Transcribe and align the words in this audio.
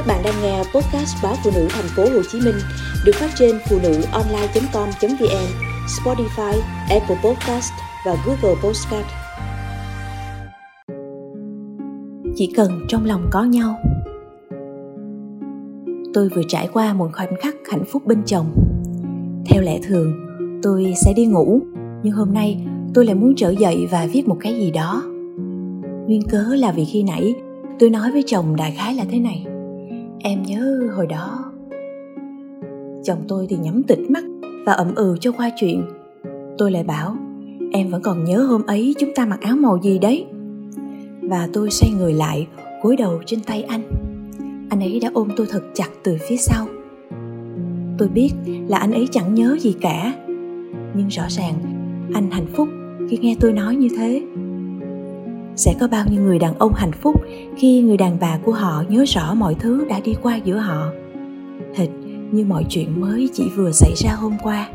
Các 0.00 0.06
bạn 0.06 0.22
đang 0.24 0.34
nghe 0.42 0.58
podcast 0.58 1.16
báo 1.22 1.34
phụ 1.44 1.50
nữ 1.54 1.66
thành 1.70 1.84
phố 1.96 2.02
Hồ 2.02 2.22
Chí 2.32 2.40
Minh 2.40 2.54
được 3.04 3.12
phát 3.14 3.30
trên 3.38 3.58
phụ 3.68 3.78
nữ 3.82 4.02
online.com.vn, 4.12 5.46
Spotify, 5.86 6.60
Apple 6.90 7.16
Podcast 7.24 7.72
và 8.06 8.16
Google 8.26 8.60
Podcast. 8.62 9.06
Chỉ 12.36 12.52
cần 12.56 12.84
trong 12.88 13.04
lòng 13.04 13.28
có 13.30 13.44
nhau. 13.44 13.78
Tôi 16.14 16.28
vừa 16.28 16.42
trải 16.48 16.68
qua 16.72 16.94
một 16.94 17.08
khoảnh 17.12 17.34
khắc 17.40 17.54
hạnh 17.70 17.84
phúc 17.92 18.06
bên 18.06 18.22
chồng. 18.26 18.46
Theo 19.46 19.62
lẽ 19.62 19.78
thường, 19.82 20.12
tôi 20.62 20.94
sẽ 21.04 21.12
đi 21.16 21.26
ngủ, 21.26 21.60
nhưng 22.02 22.14
hôm 22.14 22.32
nay 22.32 22.66
tôi 22.94 23.06
lại 23.06 23.14
muốn 23.14 23.34
trở 23.36 23.50
dậy 23.50 23.88
và 23.90 24.06
viết 24.12 24.28
một 24.28 24.36
cái 24.40 24.54
gì 24.54 24.70
đó. 24.70 25.02
Nguyên 26.06 26.22
cớ 26.28 26.42
là 26.54 26.72
vì 26.72 26.84
khi 26.84 27.02
nãy 27.02 27.34
tôi 27.78 27.90
nói 27.90 28.12
với 28.12 28.22
chồng 28.26 28.56
đại 28.56 28.74
khái 28.78 28.94
là 28.94 29.04
thế 29.10 29.18
này 29.18 29.46
em 30.22 30.42
nhớ 30.42 30.90
hồi 30.96 31.06
đó. 31.06 31.52
Chồng 33.04 33.18
tôi 33.28 33.46
thì 33.48 33.56
nhắm 33.56 33.82
tịt 33.82 33.98
mắt 34.10 34.24
và 34.66 34.72
ậm 34.72 34.94
ừ 34.94 35.16
cho 35.20 35.32
qua 35.32 35.50
chuyện. 35.60 35.82
Tôi 36.58 36.70
lại 36.70 36.84
bảo, 36.84 37.16
em 37.72 37.88
vẫn 37.88 38.02
còn 38.02 38.24
nhớ 38.24 38.42
hôm 38.42 38.62
ấy 38.66 38.94
chúng 38.98 39.10
ta 39.14 39.26
mặc 39.26 39.40
áo 39.40 39.56
màu 39.56 39.78
gì 39.82 39.98
đấy? 39.98 40.26
Và 41.22 41.48
tôi 41.52 41.70
xoay 41.70 41.92
người 41.92 42.12
lại 42.12 42.46
cúi 42.82 42.96
đầu 42.96 43.20
trên 43.26 43.40
tay 43.40 43.62
anh. 43.62 43.82
Anh 44.70 44.80
ấy 44.80 45.00
đã 45.00 45.10
ôm 45.14 45.28
tôi 45.36 45.46
thật 45.50 45.62
chặt 45.74 45.88
từ 46.02 46.16
phía 46.28 46.36
sau. 46.36 46.66
Tôi 47.98 48.08
biết 48.08 48.30
là 48.68 48.78
anh 48.78 48.92
ấy 48.92 49.08
chẳng 49.10 49.34
nhớ 49.34 49.56
gì 49.60 49.74
cả. 49.80 50.14
Nhưng 50.94 51.08
rõ 51.08 51.22
ràng, 51.28 51.54
anh 52.14 52.30
hạnh 52.30 52.46
phúc 52.52 52.68
khi 53.08 53.18
nghe 53.18 53.36
tôi 53.40 53.52
nói 53.52 53.76
như 53.76 53.88
thế 53.96 54.22
sẽ 55.56 55.74
có 55.80 55.88
bao 55.88 56.04
nhiêu 56.10 56.22
người 56.22 56.38
đàn 56.38 56.58
ông 56.58 56.72
hạnh 56.74 56.92
phúc 56.92 57.22
khi 57.56 57.80
người 57.80 57.96
đàn 57.96 58.16
bà 58.20 58.38
của 58.44 58.52
họ 58.52 58.84
nhớ 58.88 59.04
rõ 59.08 59.34
mọi 59.34 59.54
thứ 59.54 59.84
đã 59.88 60.00
đi 60.00 60.14
qua 60.22 60.36
giữa 60.36 60.56
họ? 60.56 60.86
Hệt 61.74 61.88
như 62.32 62.44
mọi 62.44 62.64
chuyện 62.68 63.00
mới 63.00 63.28
chỉ 63.32 63.48
vừa 63.56 63.72
xảy 63.72 63.92
ra 63.96 64.12
hôm 64.12 64.36
qua. 64.42 64.68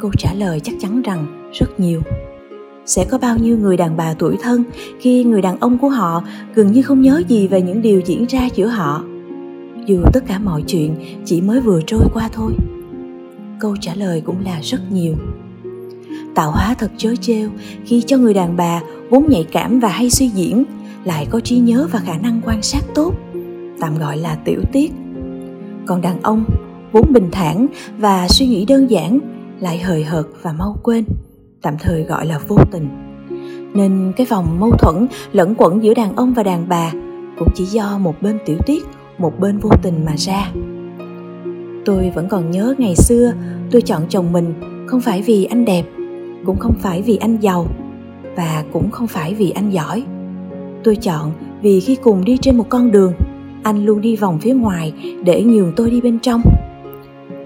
Câu 0.00 0.10
trả 0.18 0.34
lời 0.34 0.60
chắc 0.60 0.74
chắn 0.80 1.02
rằng 1.02 1.50
rất 1.52 1.80
nhiều. 1.80 2.00
Sẽ 2.86 3.04
có 3.10 3.18
bao 3.18 3.38
nhiêu 3.38 3.58
người 3.58 3.76
đàn 3.76 3.96
bà 3.96 4.14
tuổi 4.14 4.36
thân 4.42 4.64
khi 5.00 5.24
người 5.24 5.42
đàn 5.42 5.60
ông 5.60 5.78
của 5.78 5.88
họ 5.88 6.22
gần 6.54 6.72
như 6.72 6.82
không 6.82 7.02
nhớ 7.02 7.22
gì 7.28 7.48
về 7.48 7.62
những 7.62 7.82
điều 7.82 8.00
diễn 8.00 8.26
ra 8.26 8.48
giữa 8.54 8.66
họ? 8.66 9.04
Dù 9.86 10.02
tất 10.12 10.24
cả 10.26 10.38
mọi 10.38 10.62
chuyện 10.62 10.94
chỉ 11.24 11.40
mới 11.40 11.60
vừa 11.60 11.80
trôi 11.86 12.04
qua 12.14 12.28
thôi. 12.32 12.52
Câu 13.60 13.76
trả 13.80 13.94
lời 13.94 14.20
cũng 14.20 14.44
là 14.44 14.60
rất 14.62 14.92
nhiều 14.92 15.14
tạo 16.34 16.50
hóa 16.50 16.74
thật 16.78 16.90
chớ 16.96 17.14
trêu, 17.20 17.50
khi 17.84 18.02
cho 18.06 18.16
người 18.16 18.34
đàn 18.34 18.56
bà 18.56 18.80
vốn 19.10 19.26
nhạy 19.28 19.46
cảm 19.52 19.80
và 19.80 19.88
hay 19.88 20.10
suy 20.10 20.28
diễn, 20.28 20.64
lại 21.04 21.26
có 21.30 21.40
trí 21.40 21.58
nhớ 21.58 21.88
và 21.92 21.98
khả 21.98 22.18
năng 22.18 22.40
quan 22.44 22.62
sát 22.62 22.84
tốt, 22.94 23.14
tạm 23.80 23.98
gọi 23.98 24.16
là 24.16 24.38
tiểu 24.44 24.60
tiết. 24.72 24.92
Còn 25.86 26.00
đàn 26.00 26.22
ông 26.22 26.44
vốn 26.92 27.12
bình 27.12 27.28
thản 27.32 27.66
và 27.98 28.28
suy 28.28 28.46
nghĩ 28.46 28.64
đơn 28.64 28.90
giản, 28.90 29.18
lại 29.60 29.78
hời 29.78 30.04
hợt 30.04 30.26
và 30.42 30.52
mau 30.52 30.76
quên, 30.82 31.04
tạm 31.62 31.74
thời 31.78 32.02
gọi 32.02 32.26
là 32.26 32.38
vô 32.48 32.56
tình. 32.70 32.88
Nên 33.74 34.12
cái 34.16 34.26
vòng 34.26 34.60
mâu 34.60 34.70
thuẫn, 34.70 35.06
lẫn 35.32 35.54
quẩn 35.58 35.82
giữa 35.82 35.94
đàn 35.94 36.16
ông 36.16 36.34
và 36.34 36.42
đàn 36.42 36.68
bà 36.68 36.92
cũng 37.38 37.48
chỉ 37.54 37.64
do 37.64 37.98
một 37.98 38.22
bên 38.22 38.38
tiểu 38.46 38.56
tiết, 38.66 38.84
một 39.18 39.40
bên 39.40 39.58
vô 39.58 39.70
tình 39.82 40.04
mà 40.04 40.16
ra. 40.16 40.52
Tôi 41.84 42.12
vẫn 42.14 42.28
còn 42.28 42.50
nhớ 42.50 42.74
ngày 42.78 42.96
xưa 42.96 43.32
tôi 43.70 43.82
chọn 43.82 44.02
chồng 44.08 44.32
mình 44.32 44.54
không 44.86 45.00
phải 45.00 45.22
vì 45.22 45.44
anh 45.44 45.64
đẹp 45.64 45.84
cũng 46.46 46.58
không 46.58 46.74
phải 46.80 47.02
vì 47.02 47.16
anh 47.16 47.36
giàu 47.40 47.66
và 48.36 48.64
cũng 48.72 48.90
không 48.90 49.06
phải 49.06 49.34
vì 49.34 49.50
anh 49.50 49.70
giỏi. 49.70 50.04
Tôi 50.84 50.96
chọn 50.96 51.32
vì 51.62 51.80
khi 51.80 51.96
cùng 51.96 52.24
đi 52.24 52.36
trên 52.36 52.56
một 52.56 52.66
con 52.68 52.90
đường, 52.90 53.12
anh 53.62 53.84
luôn 53.84 54.00
đi 54.00 54.16
vòng 54.16 54.38
phía 54.38 54.54
ngoài 54.54 54.92
để 55.24 55.42
nhường 55.42 55.72
tôi 55.76 55.90
đi 55.90 56.00
bên 56.00 56.18
trong. 56.18 56.42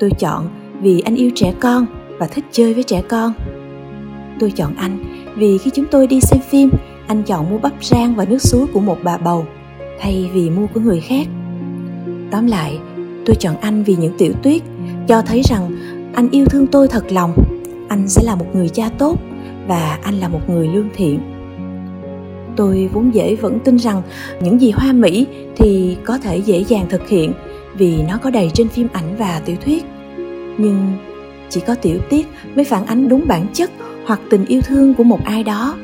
Tôi 0.00 0.10
chọn 0.18 0.48
vì 0.80 1.00
anh 1.00 1.16
yêu 1.16 1.30
trẻ 1.34 1.54
con 1.60 1.86
và 2.18 2.26
thích 2.26 2.44
chơi 2.50 2.74
với 2.74 2.82
trẻ 2.82 3.02
con. 3.08 3.32
Tôi 4.40 4.50
chọn 4.50 4.74
anh 4.76 4.98
vì 5.36 5.58
khi 5.58 5.70
chúng 5.74 5.86
tôi 5.90 6.06
đi 6.06 6.20
xem 6.20 6.40
phim, 6.40 6.70
anh 7.06 7.22
chọn 7.22 7.50
mua 7.50 7.58
bắp 7.58 7.72
rang 7.84 8.14
và 8.14 8.24
nước 8.24 8.42
suối 8.42 8.66
của 8.66 8.80
một 8.80 8.98
bà 9.02 9.18
bầu 9.18 9.46
thay 10.00 10.30
vì 10.32 10.50
mua 10.50 10.66
của 10.74 10.80
người 10.80 11.00
khác. 11.00 11.26
Tóm 12.30 12.46
lại, 12.46 12.78
tôi 13.26 13.36
chọn 13.36 13.56
anh 13.60 13.82
vì 13.82 13.96
những 13.96 14.14
tiểu 14.18 14.32
tuyết 14.42 14.62
cho 15.08 15.22
thấy 15.22 15.42
rằng 15.42 15.70
anh 16.14 16.30
yêu 16.30 16.46
thương 16.46 16.66
tôi 16.66 16.88
thật 16.88 17.12
lòng 17.12 17.32
anh 17.88 18.08
sẽ 18.08 18.22
là 18.22 18.34
một 18.34 18.46
người 18.54 18.68
cha 18.68 18.90
tốt 18.98 19.18
và 19.68 19.98
anh 20.02 20.14
là 20.14 20.28
một 20.28 20.50
người 20.50 20.68
lương 20.68 20.88
thiện. 20.94 21.20
Tôi 22.56 22.88
vốn 22.92 23.14
dễ 23.14 23.36
vẫn 23.36 23.58
tin 23.64 23.78
rằng 23.78 24.02
những 24.42 24.60
gì 24.60 24.70
hoa 24.70 24.92
mỹ 24.92 25.26
thì 25.56 25.96
có 26.04 26.18
thể 26.18 26.36
dễ 26.36 26.64
dàng 26.68 26.86
thực 26.88 27.08
hiện 27.08 27.32
vì 27.78 28.02
nó 28.08 28.18
có 28.18 28.30
đầy 28.30 28.50
trên 28.54 28.68
phim 28.68 28.88
ảnh 28.92 29.16
và 29.18 29.40
tiểu 29.44 29.56
thuyết. 29.64 29.84
Nhưng 30.58 30.92
chỉ 31.48 31.60
có 31.60 31.74
tiểu 31.74 31.98
tiết 32.10 32.26
mới 32.54 32.64
phản 32.64 32.86
ánh 32.86 33.08
đúng 33.08 33.26
bản 33.26 33.46
chất 33.52 33.70
hoặc 34.06 34.20
tình 34.30 34.46
yêu 34.46 34.62
thương 34.62 34.94
của 34.94 35.04
một 35.04 35.24
ai 35.24 35.44
đó. 35.44 35.76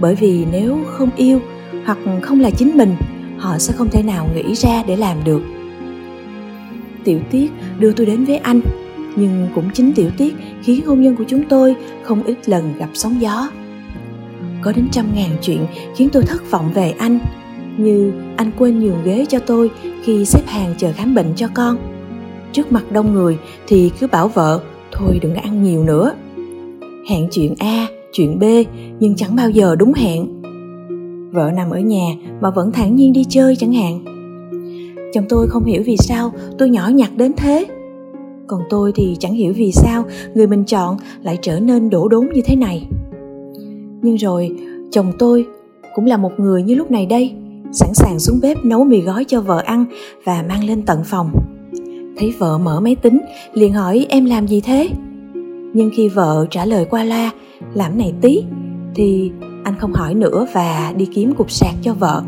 Bởi 0.00 0.14
vì 0.14 0.46
nếu 0.52 0.78
không 0.86 1.10
yêu 1.16 1.40
hoặc 1.84 1.98
không 2.22 2.40
là 2.40 2.50
chính 2.50 2.76
mình, 2.76 2.96
họ 3.38 3.58
sẽ 3.58 3.72
không 3.72 3.88
thể 3.90 4.02
nào 4.02 4.28
nghĩ 4.34 4.54
ra 4.54 4.82
để 4.86 4.96
làm 4.96 5.16
được. 5.24 5.42
Tiểu 7.04 7.20
tiết 7.30 7.52
đưa 7.78 7.92
tôi 7.92 8.06
đến 8.06 8.24
với 8.24 8.36
anh 8.36 8.60
nhưng 9.16 9.48
cũng 9.54 9.70
chính 9.74 9.92
tiểu 9.92 10.10
tiết 10.18 10.34
khiến 10.62 10.86
hôn 10.86 11.02
nhân 11.02 11.16
của 11.16 11.24
chúng 11.28 11.42
tôi 11.48 11.76
không 12.02 12.22
ít 12.22 12.48
lần 12.48 12.72
gặp 12.78 12.88
sóng 12.94 13.20
gió. 13.20 13.48
Có 14.62 14.72
đến 14.72 14.88
trăm 14.92 15.06
ngàn 15.14 15.30
chuyện 15.42 15.66
khiến 15.96 16.08
tôi 16.12 16.22
thất 16.22 16.50
vọng 16.50 16.70
về 16.74 16.90
anh, 16.98 17.18
như 17.78 18.12
anh 18.36 18.50
quên 18.58 18.78
nhường 18.78 19.04
ghế 19.04 19.26
cho 19.28 19.38
tôi 19.38 19.70
khi 20.02 20.24
xếp 20.24 20.42
hàng 20.46 20.74
chờ 20.78 20.92
khám 20.92 21.14
bệnh 21.14 21.34
cho 21.36 21.48
con. 21.54 21.76
Trước 22.52 22.72
mặt 22.72 22.92
đông 22.92 23.14
người 23.14 23.38
thì 23.66 23.90
cứ 24.00 24.06
bảo 24.06 24.28
vợ, 24.28 24.60
thôi 24.92 25.18
đừng 25.22 25.34
ăn 25.34 25.62
nhiều 25.62 25.84
nữa. 25.84 26.14
Hẹn 27.10 27.28
chuyện 27.30 27.54
a, 27.58 27.86
chuyện 28.12 28.38
b, 28.38 28.42
nhưng 29.00 29.16
chẳng 29.16 29.36
bao 29.36 29.50
giờ 29.50 29.76
đúng 29.78 29.92
hẹn. 29.94 30.42
Vợ 31.32 31.50
nằm 31.56 31.70
ở 31.70 31.78
nhà 31.78 32.06
mà 32.40 32.50
vẫn 32.50 32.72
thản 32.72 32.96
nhiên 32.96 33.12
đi 33.12 33.24
chơi 33.28 33.56
chẳng 33.56 33.72
hạn. 33.72 34.04
Chồng 35.14 35.24
tôi 35.28 35.48
không 35.48 35.64
hiểu 35.64 35.82
vì 35.86 35.96
sao 35.96 36.32
tôi 36.58 36.70
nhỏ 36.70 36.88
nhặt 36.88 37.10
đến 37.16 37.32
thế 37.36 37.66
còn 38.46 38.62
tôi 38.70 38.92
thì 38.94 39.16
chẳng 39.20 39.34
hiểu 39.34 39.52
vì 39.56 39.72
sao 39.72 40.04
người 40.34 40.46
mình 40.46 40.64
chọn 40.64 40.96
lại 41.22 41.38
trở 41.42 41.60
nên 41.60 41.90
đổ 41.90 42.08
đốn 42.08 42.28
như 42.34 42.42
thế 42.44 42.56
này. 42.56 42.86
Nhưng 44.02 44.16
rồi, 44.16 44.56
chồng 44.90 45.12
tôi 45.18 45.46
cũng 45.94 46.06
là 46.06 46.16
một 46.16 46.32
người 46.38 46.62
như 46.62 46.74
lúc 46.74 46.90
này 46.90 47.06
đây, 47.06 47.32
sẵn 47.72 47.88
sàng 47.94 48.18
xuống 48.18 48.38
bếp 48.42 48.64
nấu 48.64 48.84
mì 48.84 49.00
gói 49.00 49.24
cho 49.24 49.40
vợ 49.40 49.58
ăn 49.58 49.84
và 50.24 50.44
mang 50.48 50.64
lên 50.64 50.82
tận 50.82 50.98
phòng. 51.04 51.30
Thấy 52.18 52.34
vợ 52.38 52.58
mở 52.58 52.80
máy 52.80 52.96
tính, 52.96 53.20
liền 53.52 53.72
hỏi 53.72 54.06
em 54.08 54.24
làm 54.24 54.48
gì 54.48 54.60
thế? 54.60 54.88
Nhưng 55.74 55.90
khi 55.94 56.08
vợ 56.08 56.46
trả 56.50 56.64
lời 56.64 56.84
qua 56.84 57.04
loa, 57.04 57.30
làm 57.74 57.98
này 57.98 58.14
tí, 58.20 58.42
thì 58.94 59.30
anh 59.64 59.74
không 59.78 59.92
hỏi 59.92 60.14
nữa 60.14 60.46
và 60.52 60.92
đi 60.96 61.06
kiếm 61.14 61.34
cục 61.34 61.50
sạc 61.50 61.74
cho 61.82 61.94
vợ. 61.94 62.22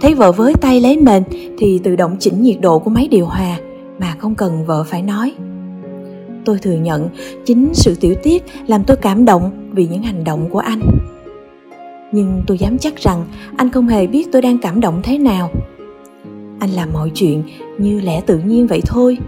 Thấy 0.00 0.14
vợ 0.14 0.32
với 0.32 0.54
tay 0.54 0.80
lấy 0.80 0.96
nền 0.96 1.22
thì 1.58 1.80
tự 1.84 1.96
động 1.96 2.16
chỉnh 2.18 2.42
nhiệt 2.42 2.56
độ 2.60 2.78
của 2.78 2.90
máy 2.90 3.08
điều 3.10 3.26
hòa 3.26 3.58
mà 3.98 4.14
không 4.18 4.34
cần 4.34 4.64
vợ 4.64 4.84
phải 4.84 5.02
nói. 5.02 5.32
Tôi 6.44 6.58
thừa 6.58 6.76
nhận 6.76 7.08
chính 7.44 7.70
sự 7.72 7.94
tiểu 8.00 8.14
tiết 8.22 8.44
làm 8.66 8.84
tôi 8.84 8.96
cảm 8.96 9.24
động 9.24 9.70
vì 9.72 9.86
những 9.86 10.02
hành 10.02 10.24
động 10.24 10.50
của 10.50 10.58
anh. 10.58 10.80
Nhưng 12.12 12.42
tôi 12.46 12.58
dám 12.58 12.78
chắc 12.78 12.96
rằng 12.96 13.24
anh 13.56 13.70
không 13.70 13.88
hề 13.88 14.06
biết 14.06 14.32
tôi 14.32 14.42
đang 14.42 14.58
cảm 14.58 14.80
động 14.80 15.00
thế 15.02 15.18
nào. 15.18 15.50
Anh 16.60 16.70
làm 16.70 16.92
mọi 16.92 17.10
chuyện 17.14 17.42
như 17.78 18.00
lẽ 18.00 18.20
tự 18.20 18.38
nhiên 18.38 18.66
vậy 18.66 18.80
thôi, 18.86 19.18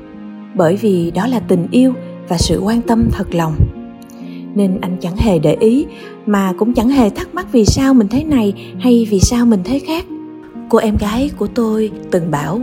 bởi 0.55 0.77
vì 0.77 1.11
đó 1.11 1.27
là 1.27 1.41
tình 1.41 1.67
yêu 1.71 1.93
và 2.29 2.39
sự 2.39 2.59
quan 2.59 2.83
tâm 2.83 3.09
thật 3.13 3.35
lòng. 3.35 3.55
Nên 4.55 4.81
anh 4.81 4.97
chẳng 5.01 5.17
hề 5.17 5.39
để 5.39 5.57
ý, 5.61 5.87
mà 6.27 6.53
cũng 6.59 6.75
chẳng 6.75 6.89
hề 6.89 7.11
thắc 7.11 7.35
mắc 7.35 7.47
vì 7.53 7.65
sao 7.65 7.95
mình 7.95 8.09
thế 8.09 8.25
này 8.25 8.75
hay 8.81 9.07
vì 9.11 9.21
sao 9.21 9.47
mình 9.47 9.61
thế 9.65 9.79
khác. 9.79 10.05
Cô 10.69 10.79
em 10.79 10.97
gái 11.01 11.31
của 11.37 11.47
tôi 11.47 11.91
từng 12.11 12.31
bảo 12.31 12.61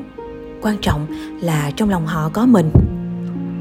quan 0.66 0.78
trọng 0.82 1.08
là 1.42 1.72
trong 1.76 1.90
lòng 1.90 2.06
họ 2.06 2.30
có 2.34 2.46
mình. 2.46 2.72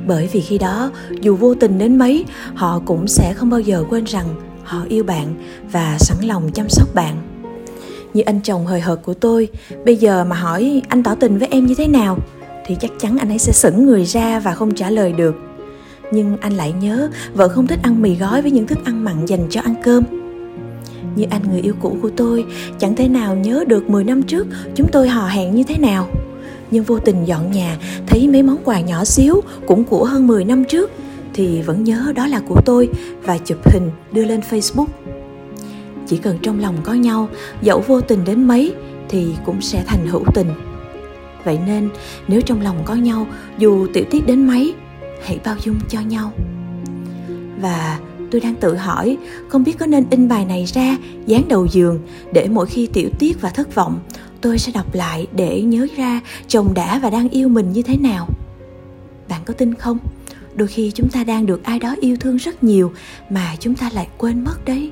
Bởi 0.06 0.28
vì 0.32 0.40
khi 0.40 0.58
đó, 0.58 0.90
dù 1.20 1.36
vô 1.36 1.54
tình 1.54 1.78
đến 1.78 1.98
mấy, 1.98 2.24
họ 2.54 2.82
cũng 2.86 3.08
sẽ 3.08 3.32
không 3.36 3.50
bao 3.50 3.60
giờ 3.60 3.84
quên 3.90 4.04
rằng 4.04 4.26
họ 4.64 4.84
yêu 4.88 5.04
bạn 5.04 5.34
và 5.72 5.96
sẵn 5.98 6.16
lòng 6.24 6.50
chăm 6.54 6.68
sóc 6.68 6.94
bạn. 6.94 7.16
Như 8.14 8.22
anh 8.22 8.40
chồng 8.40 8.66
hời 8.66 8.80
hợt 8.80 8.98
của 9.02 9.14
tôi, 9.14 9.48
bây 9.84 9.96
giờ 9.96 10.24
mà 10.24 10.36
hỏi 10.36 10.82
anh 10.88 11.02
tỏ 11.02 11.14
tình 11.14 11.38
với 11.38 11.48
em 11.50 11.66
như 11.66 11.74
thế 11.74 11.88
nào, 11.88 12.18
thì 12.66 12.76
chắc 12.80 12.90
chắn 12.98 13.18
anh 13.18 13.28
ấy 13.28 13.38
sẽ 13.38 13.52
sững 13.52 13.86
người 13.86 14.04
ra 14.04 14.40
và 14.40 14.54
không 14.54 14.74
trả 14.74 14.90
lời 14.90 15.12
được. 15.12 15.34
Nhưng 16.12 16.36
anh 16.36 16.52
lại 16.52 16.72
nhớ 16.72 17.10
vợ 17.34 17.48
không 17.48 17.66
thích 17.66 17.78
ăn 17.82 18.02
mì 18.02 18.14
gói 18.14 18.42
với 18.42 18.50
những 18.50 18.66
thức 18.66 18.78
ăn 18.84 19.04
mặn 19.04 19.26
dành 19.26 19.46
cho 19.50 19.60
ăn 19.60 19.74
cơm. 19.82 20.04
Như 21.16 21.24
anh, 21.30 21.42
người 21.50 21.60
yêu 21.60 21.74
cũ 21.80 21.96
của 22.02 22.10
tôi, 22.16 22.44
chẳng 22.78 22.96
thể 22.96 23.08
nào 23.08 23.36
nhớ 23.36 23.64
được 23.68 23.90
10 23.90 24.04
năm 24.04 24.22
trước 24.22 24.46
chúng 24.74 24.88
tôi 24.92 25.08
hò 25.08 25.26
hẹn 25.26 25.54
như 25.54 25.62
thế 25.62 25.78
nào 25.78 26.08
nhưng 26.70 26.84
vô 26.84 26.98
tình 26.98 27.24
dọn 27.24 27.52
nhà 27.52 27.78
thấy 28.06 28.28
mấy 28.28 28.42
món 28.42 28.56
quà 28.64 28.80
nhỏ 28.80 29.04
xíu 29.04 29.40
cũng 29.66 29.84
của 29.84 30.04
hơn 30.04 30.26
10 30.26 30.44
năm 30.44 30.64
trước 30.64 30.90
thì 31.34 31.62
vẫn 31.62 31.84
nhớ 31.84 32.12
đó 32.14 32.26
là 32.26 32.40
của 32.48 32.60
tôi 32.64 32.88
và 33.22 33.38
chụp 33.38 33.72
hình 33.72 33.90
đưa 34.12 34.24
lên 34.24 34.40
Facebook. 34.50 34.86
Chỉ 36.06 36.16
cần 36.16 36.38
trong 36.42 36.60
lòng 36.60 36.76
có 36.84 36.92
nhau, 36.92 37.28
dẫu 37.62 37.80
vô 37.86 38.00
tình 38.00 38.24
đến 38.24 38.48
mấy 38.48 38.74
thì 39.08 39.26
cũng 39.44 39.60
sẽ 39.60 39.84
thành 39.86 40.06
hữu 40.06 40.24
tình. 40.34 40.48
vậy 41.44 41.58
nên 41.66 41.88
nếu 42.28 42.40
trong 42.40 42.60
lòng 42.60 42.82
có 42.84 42.94
nhau 42.94 43.26
dù 43.58 43.86
tiểu 43.92 44.04
tiết 44.10 44.26
đến 44.26 44.46
mấy 44.46 44.74
hãy 45.24 45.40
bao 45.44 45.56
dung 45.64 45.76
cho 45.88 46.00
nhau 46.00 46.32
và 47.60 47.98
tôi 48.30 48.40
đang 48.40 48.54
tự 48.54 48.76
hỏi 48.76 49.16
không 49.48 49.64
biết 49.64 49.78
có 49.78 49.86
nên 49.86 50.04
in 50.10 50.28
bài 50.28 50.44
này 50.44 50.64
ra 50.64 50.96
dán 51.26 51.48
đầu 51.48 51.66
giường 51.66 52.00
để 52.32 52.48
mỗi 52.50 52.66
khi 52.66 52.86
tiểu 52.86 53.08
tiết 53.18 53.40
và 53.40 53.50
thất 53.50 53.74
vọng 53.74 53.98
tôi 54.44 54.58
sẽ 54.58 54.72
đọc 54.72 54.94
lại 54.94 55.26
để 55.32 55.62
nhớ 55.62 55.86
ra 55.96 56.20
chồng 56.48 56.74
đã 56.74 56.98
và 56.98 57.10
đang 57.10 57.28
yêu 57.28 57.48
mình 57.48 57.72
như 57.72 57.82
thế 57.82 57.96
nào. 57.96 58.28
Bạn 59.28 59.42
có 59.44 59.54
tin 59.54 59.74
không? 59.74 59.98
Đôi 60.54 60.68
khi 60.68 60.90
chúng 60.94 61.08
ta 61.08 61.24
đang 61.24 61.46
được 61.46 61.64
ai 61.64 61.78
đó 61.78 61.94
yêu 62.00 62.16
thương 62.20 62.36
rất 62.36 62.64
nhiều 62.64 62.92
mà 63.30 63.56
chúng 63.60 63.74
ta 63.74 63.90
lại 63.94 64.08
quên 64.18 64.44
mất 64.44 64.64
đấy. 64.64 64.90